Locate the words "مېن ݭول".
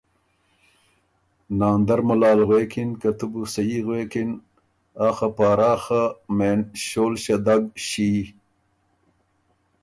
6.37-7.13